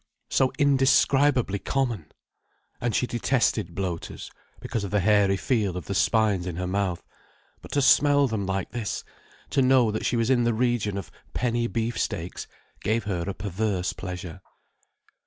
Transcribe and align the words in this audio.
so 0.31 0.51
indescribably 0.57 1.59
common! 1.59 2.11
And 2.81 2.95
she 2.95 3.05
detested 3.05 3.75
bloaters, 3.75 4.31
because 4.59 4.83
of 4.83 4.89
the 4.89 5.01
hairy 5.01 5.37
feel 5.37 5.77
of 5.77 5.85
the 5.85 5.93
spines 5.93 6.47
in 6.47 6.55
her 6.55 6.65
mouth. 6.65 7.03
But 7.61 7.71
to 7.73 7.83
smell 7.83 8.27
them 8.27 8.47
like 8.47 8.71
this, 8.71 9.03
to 9.51 9.61
know 9.61 9.91
that 9.91 10.07
she 10.07 10.15
was 10.17 10.31
in 10.31 10.43
the 10.43 10.55
region 10.55 10.97
of 10.97 11.11
"penny 11.35 11.67
beef 11.67 11.99
steaks," 11.99 12.47
gave 12.81 13.03
her 13.03 13.21
a 13.27 13.35
perverse 13.35 13.93
pleasure. 13.93 14.41